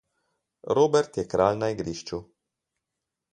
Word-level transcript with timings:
Robert 0.77 1.19
je 1.21 1.25
kralj 1.33 1.59
na 1.59 1.69
igrišču. 1.75 2.21